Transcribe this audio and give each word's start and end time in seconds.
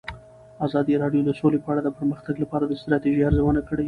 ازادي 0.65 0.93
راډیو 1.03 1.21
د 1.25 1.31
سوله 1.39 1.57
په 1.63 1.69
اړه 1.71 1.81
د 1.83 1.89
پرمختګ 1.97 2.35
لپاره 2.43 2.63
د 2.67 2.73
ستراتیژۍ 2.81 3.21
ارزونه 3.29 3.61
کړې. 3.67 3.79